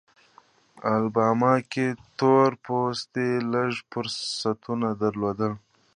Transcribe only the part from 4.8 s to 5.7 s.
درلودل.